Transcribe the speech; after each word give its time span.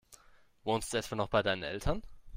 Wohnst 0.63 0.91
du 0.91 0.97
etwa 0.97 1.15
noch 1.15 1.29
bei 1.29 1.43
deinen 1.43 1.61
Eltern? 1.61 2.01